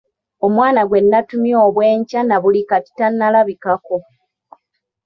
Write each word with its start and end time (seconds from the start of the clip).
Omwana 0.45 0.81
gwe 0.89 0.99
natumye 1.09 1.53
obw’enkya 1.67 2.21
na 2.23 2.37
buli 2.43 2.61
kati 2.69 2.91
talabikako. 2.97 3.97